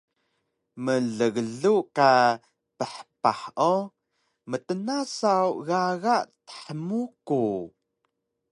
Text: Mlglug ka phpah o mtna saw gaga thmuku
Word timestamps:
Mlglug 0.83 1.85
ka 1.97 2.09
phpah 2.93 3.41
o 3.71 3.73
mtna 4.49 4.97
saw 5.17 5.47
gaga 5.67 6.15
thmuku 6.47 7.43